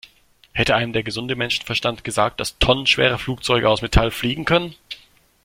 Hätte 0.53 0.73
einem 0.73 0.93
der 0.93 1.03
gesunde 1.03 1.35
Menschenverstand 1.35 2.03
gesagt, 2.03 2.39
dass 2.39 2.57
tonnenschwere 2.57 3.19
Flugzeuge 3.19 3.69
aus 3.69 3.83
Metall 3.83 4.09
fliegen 4.09 4.45
können? 4.45 4.73